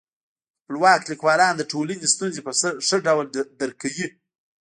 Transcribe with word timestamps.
خپلواک 0.61 1.01
لیکوالان 1.11 1.53
د 1.57 1.61
ټولني 1.71 2.07
ستونزي 2.15 2.41
په 2.43 2.51
ښه 2.87 2.97
ډول 3.07 3.25
درک 3.59 3.75
کوي. 3.83 4.05